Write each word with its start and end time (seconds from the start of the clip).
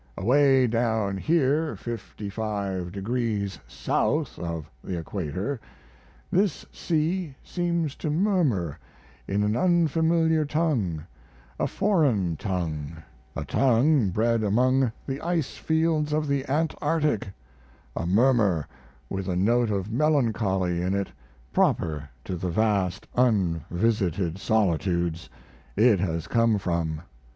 Away 0.17 0.65
down 0.65 1.17
here 1.17 1.75
fifty 1.75 2.27
five 2.27 2.91
degrees 2.91 3.59
south 3.67 4.39
of 4.39 4.67
the 4.83 4.97
equator 4.97 5.59
this 6.31 6.65
sea 6.71 7.35
seems 7.43 7.93
to 7.97 8.09
murmur 8.09 8.79
in 9.27 9.43
an 9.43 9.55
unfamiliar 9.55 10.43
tongue 10.43 11.03
a 11.59 11.67
foreign 11.67 12.35
tongue 12.35 12.97
a 13.35 13.45
tongue 13.45 14.09
bred 14.09 14.41
among 14.43 14.91
the 15.05 15.21
ice 15.21 15.57
fields 15.57 16.13
of 16.13 16.27
the 16.27 16.49
antarctic 16.49 17.27
a 17.95 18.07
murmur 18.07 18.65
with 19.07 19.27
a 19.29 19.35
note 19.35 19.69
of 19.69 19.91
melancholy 19.91 20.81
in 20.81 20.95
it 20.95 21.09
proper 21.53 22.09
to 22.25 22.35
the 22.35 22.49
vast 22.49 23.07
unvisited 23.13 24.39
solitudes 24.39 25.29
it 25.75 25.99
has 25.99 26.27
come 26.27 26.57
from. 26.57 27.03